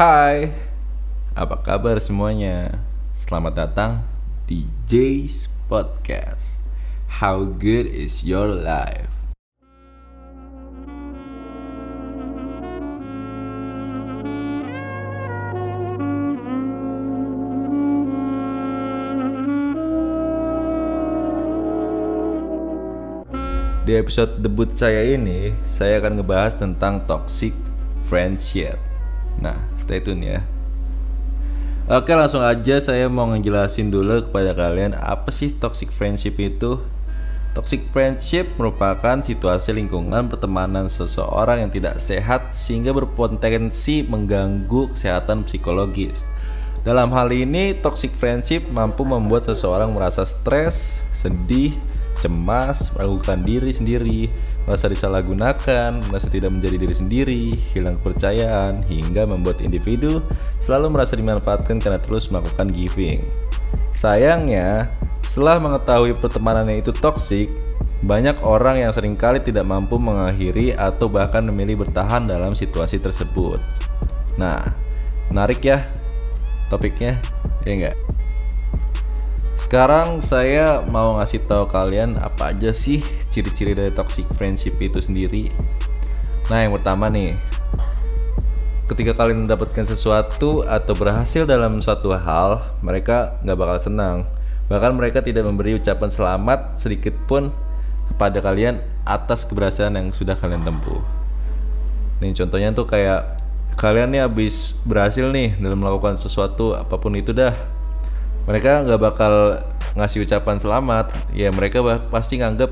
[0.00, 0.48] Hai,
[1.36, 2.80] apa kabar semuanya?
[3.12, 4.00] Selamat datang
[4.48, 6.56] di Jay's Podcast.
[7.20, 9.12] How good is your life?
[23.84, 27.52] Di episode debut saya ini, saya akan ngebahas tentang toxic
[28.08, 28.89] friendship.
[29.38, 30.40] Nah, stay tune ya.
[31.90, 36.78] Oke, langsung aja saya mau ngejelasin dulu kepada kalian apa sih toxic friendship itu.
[37.50, 46.30] Toxic friendship merupakan situasi lingkungan pertemanan seseorang yang tidak sehat sehingga berpotensi mengganggu kesehatan psikologis.
[46.86, 51.74] Dalam hal ini, toxic friendship mampu membuat seseorang merasa stres, sedih,
[52.22, 54.32] cemas, meragukan diri sendiri,
[54.70, 57.42] merasa disalahgunakan, merasa tidak menjadi diri sendiri,
[57.74, 60.22] hilang kepercayaan, hingga membuat individu
[60.62, 63.18] selalu merasa dimanfaatkan karena terus melakukan giving.
[63.90, 64.86] Sayangnya,
[65.26, 67.50] setelah mengetahui pertemanannya itu toksik,
[68.06, 73.58] banyak orang yang sering kali tidak mampu mengakhiri atau bahkan memilih bertahan dalam situasi tersebut.
[74.38, 74.70] Nah,
[75.34, 75.82] menarik ya
[76.70, 77.18] topiknya,
[77.66, 77.96] ya enggak?
[79.60, 85.52] Sekarang saya mau ngasih tahu kalian apa aja sih ciri-ciri dari toxic friendship itu sendiri.
[86.48, 87.36] Nah, yang pertama nih,
[88.88, 94.24] ketika kalian mendapatkan sesuatu atau berhasil dalam suatu hal, mereka nggak bakal senang.
[94.72, 97.52] Bahkan mereka tidak memberi ucapan selamat sedikit pun
[98.08, 101.04] kepada kalian atas keberhasilan yang sudah kalian tempuh.
[102.24, 103.36] Nih contohnya tuh kayak
[103.76, 107.79] kalian nih habis berhasil nih dalam melakukan sesuatu apa pun itu dah
[108.48, 109.60] mereka nggak bakal
[109.98, 111.06] ngasih ucapan selamat.
[111.34, 112.70] Ya mereka pasti nganggap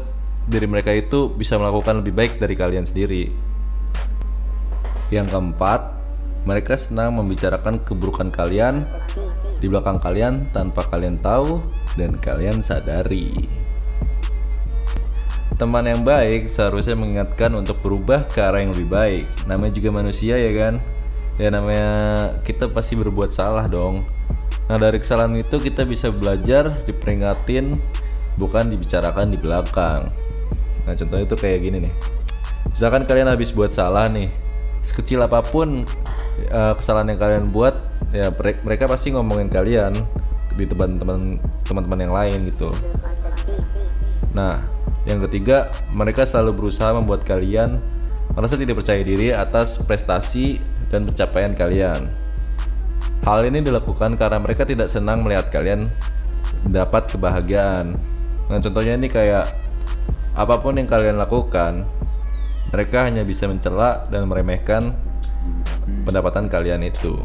[0.48, 3.28] diri mereka itu bisa melakukan lebih baik dari kalian sendiri.
[5.12, 5.80] Yang keempat
[6.48, 8.89] mereka senang membicarakan keburukan kalian
[9.61, 11.61] di belakang kalian tanpa kalian tahu
[11.98, 13.48] dan kalian sadari.
[15.58, 19.27] Teman yang baik seharusnya mengingatkan untuk berubah ke arah yang lebih baik.
[19.50, 20.79] Namanya juga manusia ya kan?
[21.35, 21.90] Ya namanya
[22.46, 24.06] kita pasti berbuat salah dong
[24.68, 27.80] Nah dari kesalahan itu kita bisa belajar diperingatin
[28.36, 30.05] bukan dibicarakan di belakang.
[30.84, 31.95] Nah contohnya itu kayak gini nih.
[32.68, 34.29] Misalkan kalian habis buat salah nih,
[34.84, 35.89] sekecil apa pun
[36.52, 37.74] uh, kesalahan yang kalian buat,
[38.12, 39.96] ya mereka pasti ngomongin kalian
[40.55, 42.70] di teman-teman teman-teman yang lain gitu.
[44.36, 44.61] Nah
[45.08, 47.80] yang ketiga mereka selalu berusaha membuat kalian
[48.36, 50.61] merasa tidak percaya diri atas prestasi
[50.92, 52.27] dan pencapaian kalian.
[53.28, 55.84] Hal ini dilakukan karena mereka tidak senang melihat kalian
[56.64, 57.92] dapat kebahagiaan.
[58.48, 59.52] Nah, contohnya ini kayak
[60.33, 61.84] apa pun yang kalian lakukan,
[62.72, 64.96] mereka hanya bisa mencela dan meremehkan
[66.08, 67.20] pendapatan kalian itu.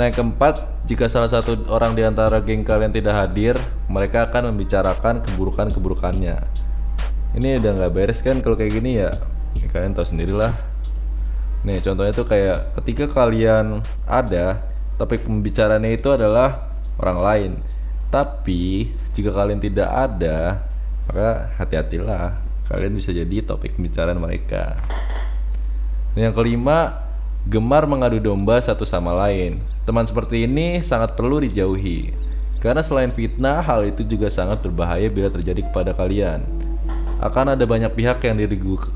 [0.00, 3.60] Nah, yang keempat, jika salah satu orang di antara geng kalian tidak hadir,
[3.92, 6.40] mereka akan membicarakan keburukan-keburukannya.
[7.36, 9.12] Ini udah nggak beres kan kalau kayak gini ya?
[9.60, 10.71] ya kalian tahu sendirilah
[11.62, 14.66] Nih contohnya tuh kayak ketika kalian ada
[14.98, 17.52] topik pembicaranya itu adalah orang lain.
[18.10, 20.66] Tapi jika kalian tidak ada,
[21.06, 22.42] maka hati-hatilah.
[22.66, 24.74] Kalian bisa jadi topik pembicaraan mereka.
[26.12, 26.98] Dan yang kelima,
[27.46, 29.62] gemar mengadu domba satu sama lain.
[29.86, 32.12] Teman seperti ini sangat perlu dijauhi.
[32.58, 36.42] Karena selain fitnah, hal itu juga sangat berbahaya bila terjadi kepada kalian.
[37.22, 38.38] Akan ada banyak pihak yang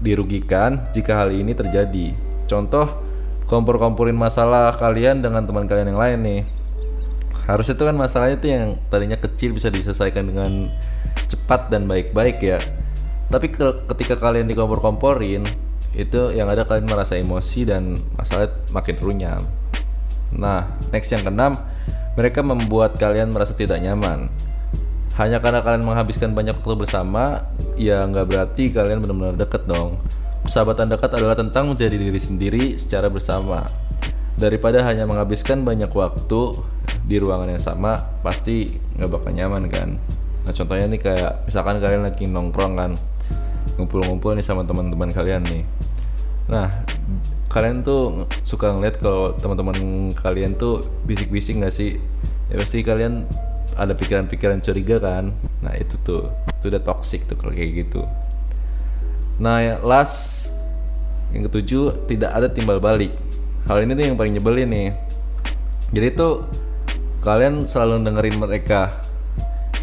[0.03, 2.15] dirugikan jika hal ini terjadi
[2.47, 2.87] Contoh
[3.47, 6.41] kompor-komporin masalah kalian dengan teman kalian yang lain nih.
[7.47, 10.67] Harusnya itu kan masalahnya itu yang tadinya kecil bisa diselesaikan dengan
[11.31, 12.59] cepat dan baik-baik ya.
[13.31, 15.47] Tapi ke ketika kalian dikompor-komporin
[15.95, 19.43] itu yang ada kalian merasa emosi dan masalah makin runyam.
[20.35, 21.55] Nah, next yang keenam,
[22.19, 24.29] mereka membuat kalian merasa tidak nyaman.
[25.17, 27.47] Hanya karena kalian menghabiskan banyak waktu bersama,
[27.81, 29.97] ya nggak berarti kalian benar-benar deket dong.
[30.47, 33.67] Persahabatan dekat adalah tentang menjadi diri sendiri secara bersama.
[34.39, 36.55] Daripada hanya menghabiskan banyak waktu
[37.03, 39.99] di ruangan yang sama, pasti nggak bakal nyaman kan.
[40.47, 42.95] Nah contohnya nih kayak misalkan kalian lagi nongkrong kan,
[43.75, 45.67] ngumpul-ngumpul nih sama teman-teman kalian nih.
[46.47, 46.71] Nah
[47.51, 50.79] kalian tuh suka ngeliat kalau teman-teman kalian tuh
[51.11, 51.99] bisik-bisik nggak sih?
[52.55, 53.27] Ya pasti kalian
[53.75, 55.35] ada pikiran-pikiran curiga kan.
[55.59, 56.31] Nah itu tuh,
[56.63, 58.07] itu udah toxic tuh kalau kayak gitu.
[59.37, 60.49] Nah, ya, last
[61.35, 63.13] yang ketujuh tidak ada timbal balik.
[63.69, 64.91] Hal ini tuh yang paling nyebelin nih.
[65.93, 66.47] Jadi tuh
[67.21, 69.03] kalian selalu dengerin mereka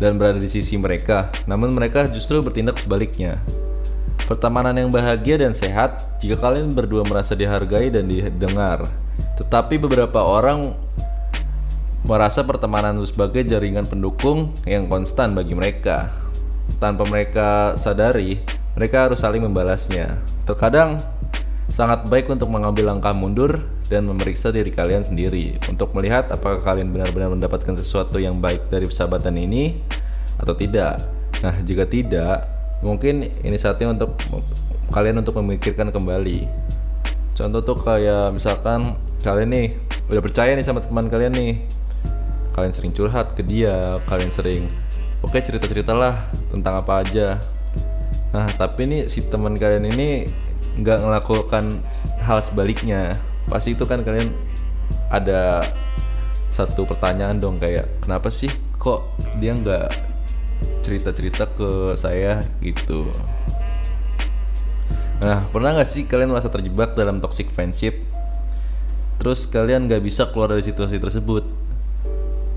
[0.02, 3.38] dan berada di sisi mereka, namun mereka justru bertindak sebaliknya.
[4.24, 8.88] Pertemanan yang bahagia dan sehat jika kalian berdua merasa dihargai dan didengar.
[9.36, 10.72] Tetapi beberapa orang
[12.08, 16.08] merasa pertemanan itu sebagai jaringan pendukung yang konstan bagi mereka.
[16.80, 18.40] Tanpa mereka sadari,
[18.74, 20.18] mereka harus saling membalasnya.
[20.44, 20.98] Terkadang
[21.70, 26.90] sangat baik untuk mengambil langkah mundur dan memeriksa diri kalian sendiri untuk melihat apakah kalian
[26.94, 29.80] benar-benar mendapatkan sesuatu yang baik dari persahabatan ini
[30.38, 31.02] atau tidak.
[31.44, 32.54] Nah, jika tidak,
[32.84, 34.20] mungkin ini saatnya untuk
[34.92, 36.46] kalian untuk memikirkan kembali
[37.34, 38.94] contoh tuh kayak misalkan
[39.24, 39.68] kalian nih
[40.12, 41.64] udah percaya nih sama teman kalian nih
[42.54, 44.69] kalian sering curhat ke dia kalian sering
[45.26, 47.42] oke cerita ceritalah tentang apa aja
[48.33, 50.25] nah tapi nih si teman kalian ini
[50.81, 51.85] nggak melakukan
[52.25, 53.18] hal sebaliknya.
[53.45, 54.33] Pasti itu kan kalian
[55.13, 55.62] ada
[56.50, 59.06] satu pertanyaan dong kayak kenapa sih kok
[59.38, 59.89] dia nggak
[60.81, 62.41] cerita-cerita ke saya?
[62.57, 63.06] Gitu.
[65.21, 68.01] Nah pernah nggak sih kalian merasa terjebak dalam toxic friendship?
[69.21, 71.45] Terus kalian nggak bisa keluar dari situasi tersebut?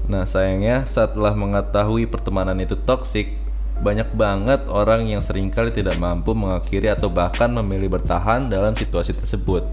[0.08, 3.45] Nah sayangnya setelah mengetahui pertemanan itu toxic
[3.80, 9.12] banyak banget orang yang sering kali tidak mampu mengakhiri atau bahkan memilih bertahan dalam situasi
[9.12, 9.64] tersebut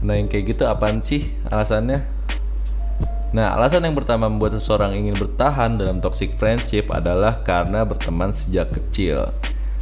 [0.00, 2.20] nah yang kayak gitu apaan sih alasannya
[3.30, 8.74] Nah, alasan yang pertama membuat seseorang ingin bertahan dalam toxic friendship adalah karena berteman sejak
[8.74, 9.30] kecil.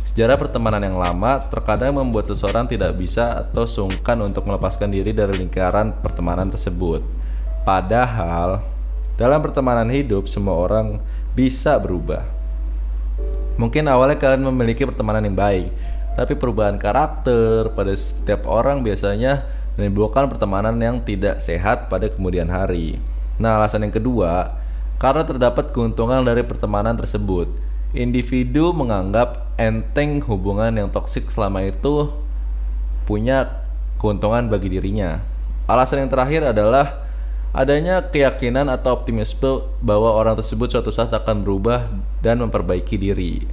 [0.04, 5.40] Sejarah pertemanan yang lama terkadang membuat seseorang tidak bisa atau sungkan untuk melepaskan diri dari
[5.40, 7.00] lingkaran pertemanan tersebut.
[7.64, 8.60] Padahal,
[9.16, 11.00] dalam pertemanan hidup semua orang
[11.32, 12.37] bisa berubah.
[13.58, 15.74] Mungkin awalnya kalian memiliki pertemanan yang baik,
[16.14, 19.42] tapi perubahan karakter pada setiap orang biasanya
[19.74, 23.02] menimbulkan pertemanan yang tidak sehat pada kemudian hari.
[23.38, 24.58] Nah, alasan yang kedua,
[24.98, 27.50] karena terdapat keuntungan dari pertemanan tersebut.
[27.94, 32.12] Individu menganggap enteng hubungan yang toksik selama itu
[33.08, 33.64] punya
[33.98, 35.18] keuntungan bagi dirinya.
[35.66, 37.07] Alasan yang terakhir adalah
[37.52, 41.88] adanya keyakinan atau optimisme bahwa orang tersebut suatu saat akan berubah
[42.20, 43.44] dan memperbaiki diri.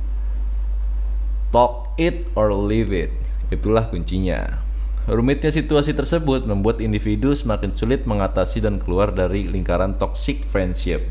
[1.55, 3.13] Talk it or leave it.
[3.47, 4.59] Itulah kuncinya.
[5.05, 11.05] Rumitnya situasi tersebut membuat individu semakin sulit mengatasi dan keluar dari lingkaran toxic friendship.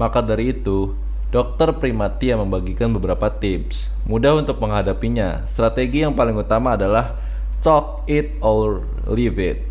[0.00, 0.96] Maka dari itu,
[1.30, 5.46] Dokter Primatia membagikan beberapa tips mudah untuk menghadapinya.
[5.46, 7.14] Strategi yang paling utama adalah
[7.62, 9.69] talk it or leave it.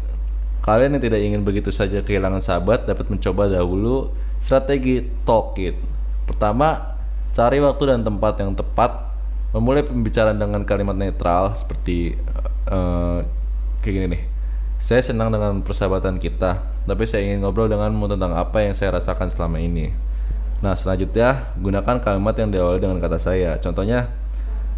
[0.64, 5.76] Kalian yang tidak ingin begitu saja kehilangan sahabat dapat mencoba dahulu strategi talk it.
[6.28, 6.98] Pertama,
[7.32, 9.12] cari waktu dan tempat yang tepat.
[9.50, 12.14] Memulai pembicaraan dengan kalimat netral seperti
[12.70, 13.26] uh,
[13.82, 14.24] kayak gini nih
[14.80, 19.28] saya senang dengan persahabatan kita tapi saya ingin ngobrol denganmu tentang apa yang saya rasakan
[19.28, 19.92] selama ini
[20.64, 24.08] nah selanjutnya gunakan kalimat yang diawali dengan kata saya contohnya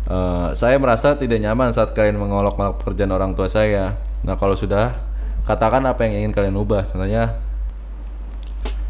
[0.10, 4.98] uh, saya merasa tidak nyaman saat kalian mengolok-olok pekerjaan orang tua saya nah kalau sudah
[5.44, 6.86] katakan apa yang ingin kalian ubah.
[6.86, 7.38] Contohnya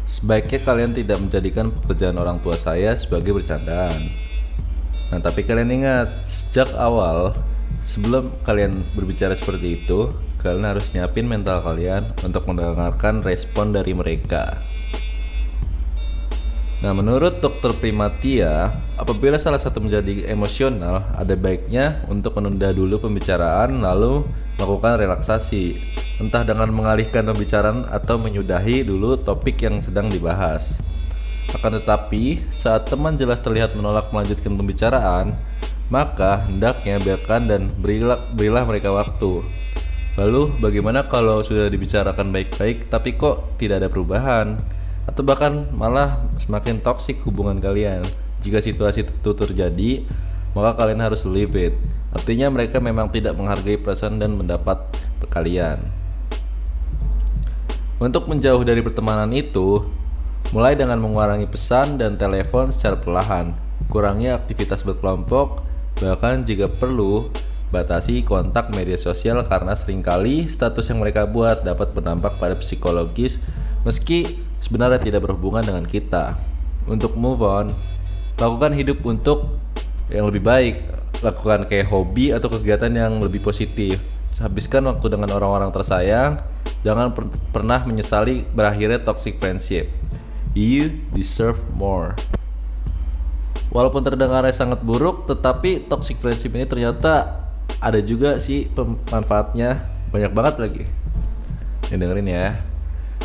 [0.08, 4.12] sebaiknya kalian tidak menjadikan pekerjaan orang tua saya sebagai bercandaan.
[5.12, 7.36] Nah tapi kalian ingat sejak awal
[7.82, 10.06] Sebelum kalian berbicara seperti itu,
[10.38, 14.62] kalian harus nyiapin mental kalian untuk mendengarkan respon dari mereka.
[16.82, 23.82] Nah, menurut dokter Primatia, apabila salah satu menjadi emosional, ada baiknya untuk menunda dulu pembicaraan
[23.82, 24.26] lalu
[24.58, 25.78] melakukan relaksasi,
[26.20, 30.82] entah dengan mengalihkan pembicaraan atau menyudahi dulu topik yang sedang dibahas.
[31.52, 35.36] Akan tetapi, saat teman jelas terlihat menolak melanjutkan pembicaraan,
[35.92, 39.44] maka hendaknya biarkan dan berilah, berilah mereka waktu.
[40.16, 44.60] Lalu bagaimana kalau sudah dibicarakan baik-baik tapi kok tidak ada perubahan?
[45.08, 48.04] Atau bahkan malah semakin toksik hubungan kalian?
[48.44, 50.04] Jika situasi itu terjadi,
[50.52, 51.74] maka kalian harus leave it.
[52.12, 54.84] Artinya mereka memang tidak menghargai perasaan dan mendapat
[55.32, 56.01] kalian.
[58.02, 59.86] Untuk menjauh dari pertemanan itu,
[60.50, 63.54] mulai dengan mengurangi pesan dan telepon secara perlahan,
[63.86, 65.62] kurangi aktivitas berkelompok,
[66.00, 67.28] Bahkan jika perlu,
[67.70, 73.40] batasi kontak media sosial karena sering kali status yang mereka buat dapat berdampak pada psikologis
[73.86, 76.34] meski sebenarnya tidak berhubungan dengan kita.
[76.90, 77.70] Untuk move on,
[78.40, 79.62] lakukan hidup untuk
[80.10, 80.76] yang lebih baik.
[81.22, 84.02] Lakukan kayak hobi atau kegiatan yang lebih positif.
[84.42, 86.42] Habiskan waktu dengan orang-orang tersayang.
[86.82, 89.90] Jangan per pernah menyesali berakhirnya toxic friendship.
[90.52, 92.18] You deserve more.
[93.72, 97.40] Walaupun terdengarnya sangat buruk, tetapi toxic friendship ini ternyata
[97.80, 99.80] ada juga sih pemanfaatnya
[100.12, 100.82] banyak banget lagi.
[101.88, 102.48] Yang dengerin ya.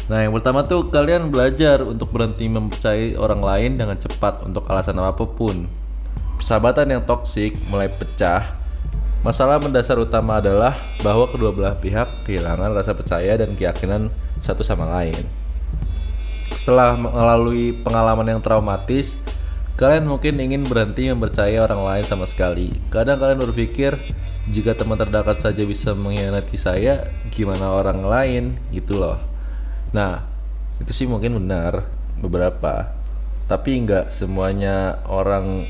[0.08, 5.02] Nah, yang pertama tuh kalian belajar untuk berhenti mempercayai orang lain dengan cepat untuk alasan
[5.04, 5.68] apa pun.
[6.40, 8.57] Persahabatan yang toksik mulai pecah
[9.26, 14.86] Masalah mendasar utama adalah bahwa kedua belah pihak kehilangan rasa percaya dan keyakinan satu sama
[14.94, 15.18] lain.
[16.54, 19.18] Setelah melalui pengalaman yang traumatis,
[19.78, 22.74] kalian mungkin ingin berhenti mempercayai orang lain sama sekali.
[22.94, 23.98] Kadang kalian berpikir,
[24.48, 29.20] jika teman terdekat saja bisa mengkhianati saya, gimana orang lain gitu loh.
[29.92, 30.24] Nah,
[30.78, 31.90] itu sih mungkin benar
[32.22, 32.94] beberapa,
[33.50, 35.66] tapi nggak semuanya orang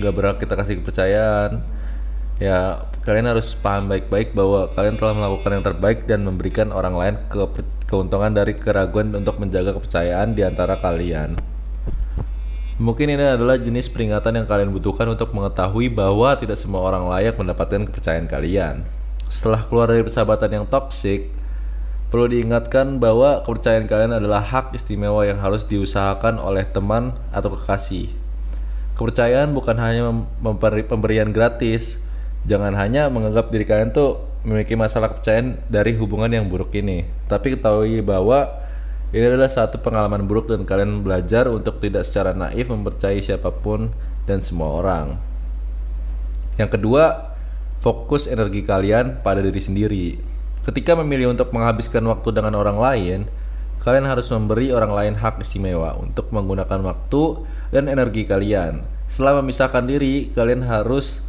[0.00, 1.75] nggak berhak kita kasih kepercayaan.
[2.36, 7.16] Ya, kalian harus paham baik-baik bahwa kalian telah melakukan yang terbaik dan memberikan orang lain
[7.32, 7.48] ke
[7.88, 11.40] keuntungan dari keraguan untuk menjaga kepercayaan di antara kalian.
[12.76, 17.40] Mungkin ini adalah jenis peringatan yang kalian butuhkan untuk mengetahui bahwa tidak semua orang layak
[17.40, 18.84] mendapatkan kepercayaan kalian.
[19.32, 21.32] Setelah keluar dari persahabatan yang toksik,
[22.12, 28.12] perlu diingatkan bahwa kepercayaan kalian adalah hak istimewa yang harus diusahakan oleh teman atau kekasih.
[28.92, 30.12] Kepercayaan bukan hanya
[30.44, 32.04] memberi pemberian gratis.
[32.46, 37.58] Jangan hanya menganggap diri kalian tuh memiliki masalah kepercayaan dari hubungan yang buruk ini, tapi
[37.58, 38.46] ketahui bahwa
[39.10, 43.90] ini adalah satu pengalaman buruk dan kalian belajar untuk tidak secara naif mempercayai siapa pun
[44.30, 45.18] dan semua orang.
[46.54, 47.34] Yang kedua,
[47.82, 50.06] fokus energi kalian pada diri sendiri.
[50.62, 53.18] Ketika memilih untuk menghabiskan waktu dengan orang lain,
[53.82, 57.42] kalian harus memberi orang lain hak istimewa untuk menggunakan waktu
[57.74, 58.86] dan energi kalian.
[59.10, 61.25] Setelah memisahkan diri, kalian harus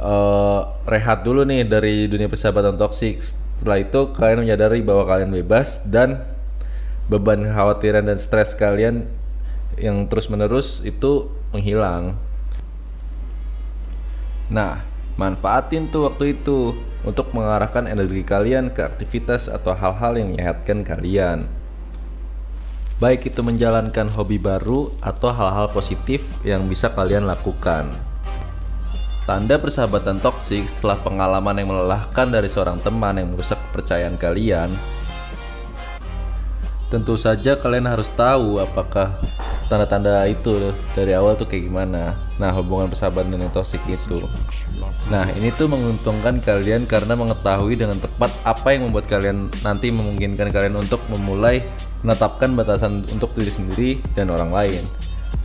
[0.00, 3.20] uh, rehat dulu nih dari dunia persahabatan toksik.
[3.20, 6.24] Setelah itu, kalian menyadari bahwa kalian bebas dan
[7.08, 9.06] beban kekhawatiran dan stres kalian
[9.80, 12.16] yang terus menerus itu menghilang.
[14.52, 14.84] Nah,
[15.18, 16.76] manfaatin tuh waktu itu
[17.06, 21.46] untuk mengarahkan energi kalian ke aktivitas atau hal-hal yang menyehatkan kalian.
[22.96, 28.15] Baik itu menjalankan hobi baru atau hal-hal positif yang bisa kalian lakukan.
[29.26, 34.70] Tanda persahabatan toksik setelah pengalaman yang melelahkan dari seorang teman yang merusak kepercayaan kalian
[36.86, 39.18] tentu saja kalian harus tahu apakah
[39.66, 42.14] tanda-tanda itu dari awal tuh kayak gimana.
[42.38, 44.22] Nah, hubungan persahabatan yang toksik itu.
[45.10, 50.54] Nah, ini tuh menguntungkan kalian karena mengetahui dengan tepat apa yang membuat kalian nanti memungkinkan
[50.54, 51.66] kalian untuk memulai
[52.06, 54.82] menetapkan batasan untuk diri sendiri dan orang lain.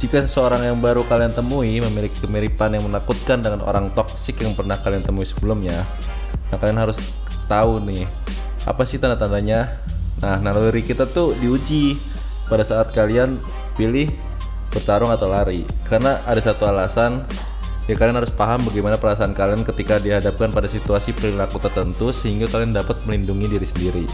[0.01, 4.75] Jika seseorang yang baru kalian temui memiliki kemiripan yang menakutkan dengan orang toksik yang pernah
[4.81, 5.77] kalian temui sebelumnya,
[6.49, 6.97] nah kalian harus
[7.45, 8.09] tahu nih
[8.65, 9.81] apa sih tanda-tandanya
[10.21, 11.97] Nah, naluri kita tuh diuji
[12.45, 13.41] pada saat kalian
[13.73, 14.13] pilih
[14.69, 15.65] bertarung atau lari.
[15.87, 17.25] Karena ada satu alasan
[17.89, 22.77] ya kalian harus paham bagaimana perasaan kalian ketika dihadapkan pada situasi perilaku tertentu sehingga kalian
[22.77, 24.05] dapat melindungi diri sendiri.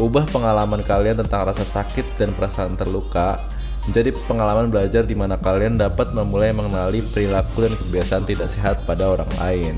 [0.00, 3.38] Ubah pengalaman kalian tentang rasa sakit dan perasaan terluka
[3.88, 9.12] menjadi pengalaman belajar di mana kalian dapat memulai mengenali perilaku dan kebiasaan tidak sehat pada
[9.12, 9.76] orang lain.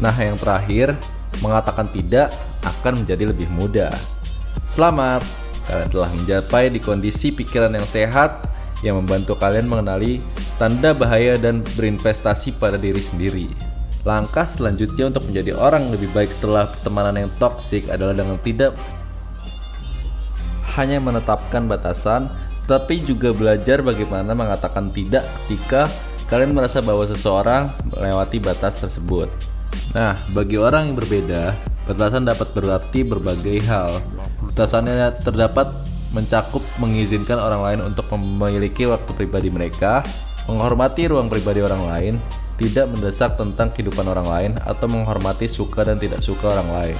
[0.00, 0.96] Nah, yang terakhir,
[1.44, 2.32] mengatakan tidak
[2.64, 3.92] akan menjadi lebih mudah.
[4.64, 5.20] Selamat,
[5.68, 8.48] kalian telah mencapai di kondisi pikiran yang sehat
[8.80, 10.24] yang membantu kalian mengenali
[10.56, 13.48] tanda bahaya dan berinvestasi pada diri sendiri.
[14.08, 18.72] Langkah selanjutnya untuk menjadi orang lebih baik setelah pertemanan yang toksik adalah dengan tidak
[20.78, 22.30] hanya menetapkan batasan,
[22.70, 25.90] tapi juga belajar bagaimana mengatakan tidak ketika
[26.30, 29.26] kalian merasa bahwa seseorang melewati batas tersebut.
[29.90, 31.54] Nah, bagi orang yang berbeda,
[31.90, 33.98] batasan dapat berarti berbagai hal.
[34.46, 35.74] Batasannya terdapat
[36.14, 40.06] mencakup mengizinkan orang lain untuk memiliki waktu pribadi mereka,
[40.46, 42.14] menghormati ruang pribadi orang lain,
[42.58, 46.96] tidak mendesak tentang kehidupan orang lain, atau menghormati suka dan tidak suka orang lain.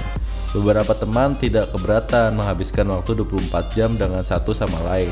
[0.51, 5.11] Beberapa teman tidak keberatan menghabiskan waktu 24 jam dengan satu sama lain.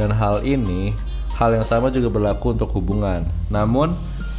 [0.00, 0.96] Dan hal ini,
[1.36, 3.28] hal yang sama juga berlaku untuk hubungan.
[3.52, 3.92] Namun,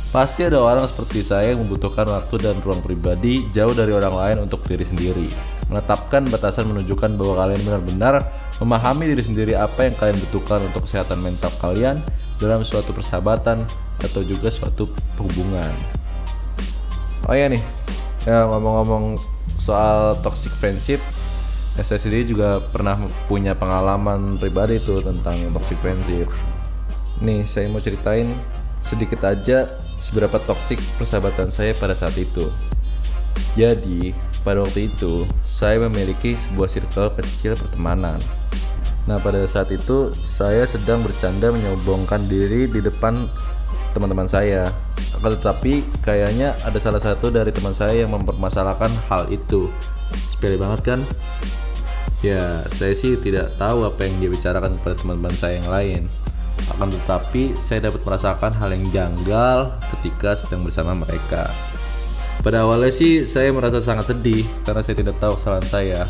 [0.10, 4.38] Pasti ada orang seperti saya yang membutuhkan waktu dan ruang pribadi jauh dari orang lain
[4.50, 5.29] untuk diri sendiri.
[5.70, 8.25] Menetapkan batasan menunjukkan bahwa kalian benar-benar
[8.58, 12.01] memahami diri sendiri apa yang kalian butuhkan untuk kesehatan mental kalian
[12.41, 13.70] dalam suatu persahabatan
[14.01, 14.89] atau juga suatu
[15.22, 15.70] hubungan.
[17.29, 17.62] Oh ya nih,
[18.25, 19.13] ya ngomong-ngomong
[19.60, 21.04] soal toxic friendship,
[21.80, 26.28] saya sendiri juga pernah punya pengalaman pribadi tuh tentang toxic friendship.
[27.20, 28.28] Nih, saya mau ceritain
[28.80, 29.68] sedikit aja
[30.00, 32.48] seberapa toksik persahabatan saya pada saat itu.
[33.60, 38.20] Jadi, pada waktu itu, saya memiliki sebuah circle kecil pertemanan.
[39.08, 43.28] Nah, pada saat itu, saya sedang bercanda menyombongkan diri di depan
[43.92, 44.72] teman-teman saya.
[45.20, 49.68] Akan tetapi, kayaknya ada salah satu dari teman saya yang mempermasalahkan hal itu.
[50.32, 51.00] Sepele banget kan?
[52.24, 56.02] Ya, saya sih tidak tahu apa yang dia bicarakan kepada teman-teman saya yang lain.
[56.72, 61.52] Akan tetapi, saya dapat merasakan hal yang janggal ketika sedang bersama mereka.
[62.40, 66.02] Pada awalnya sih saya merasa sangat sedih karena saya tidak tahu kesalahan saya.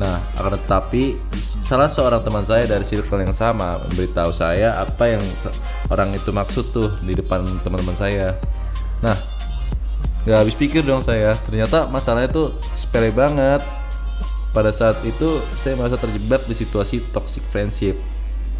[0.00, 1.20] Nah, akan tetapi
[1.62, 5.22] salah seorang teman saya dari circle yang sama memberitahu saya apa yang
[5.92, 8.36] orang itu maksud tuh di depan teman-teman saya.
[9.04, 9.16] Nah,
[10.24, 11.36] nggak habis pikir dong saya.
[11.44, 13.60] Ternyata masalahnya tuh sepele banget.
[14.52, 17.96] Pada saat itu saya merasa terjebak di situasi toxic friendship.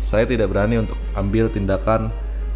[0.00, 2.08] Saya tidak berani untuk ambil tindakan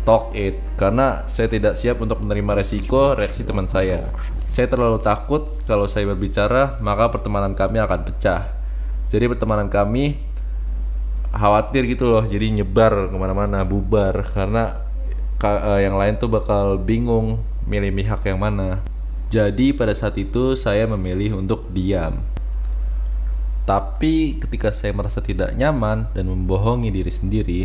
[0.09, 4.09] talk it karena saya tidak siap untuk menerima resiko reaksi teman saya.
[4.49, 8.56] Saya terlalu takut kalau saya berbicara maka pertemanan kami akan pecah.
[9.07, 10.19] Jadi pertemanan kami
[11.37, 14.83] khawatir gitu loh, jadi nyebar ke mana-mana, bubar karena
[15.45, 18.81] uh, yang lain tuh bakal bingung milih pihak yang mana.
[19.29, 22.23] Jadi pada saat itu saya memilih untuk diam.
[23.67, 27.61] Tapi ketika saya merasa tidak nyaman dan membohongi diri sendiri,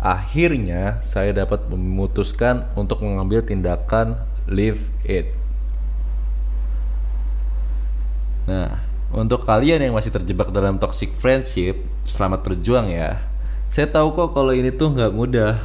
[0.00, 5.32] akhirnya saya dapat memutuskan untuk mengambil tindakan leave it.
[8.44, 13.18] Nah, untuk kalian yang masih terjebak dalam toxic friendship, selamat berjuang ya.
[13.70, 15.58] Saya tahu kok kalau ini tuh nggak mudah.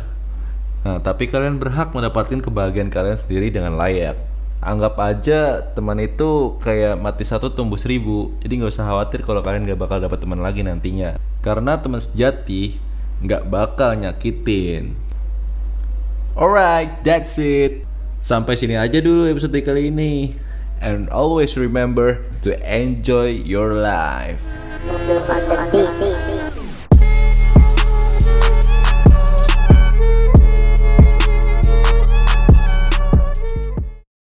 [0.85, 4.17] Nah, tapi kalian berhak mendapatkan kebahagiaan kalian sendiri dengan layak.
[4.61, 8.33] Anggap aja teman itu kayak mati satu tumbuh seribu.
[8.41, 11.17] Jadi nggak usah khawatir kalau kalian nggak bakal dapat teman lagi nantinya.
[11.41, 12.77] Karena teman sejati
[13.21, 14.97] nggak bakal nyakitin.
[16.33, 17.85] Alright, that's it.
[18.21, 20.33] Sampai sini aja dulu episode kali ini.
[20.81, 24.43] And always remember to enjoy your life.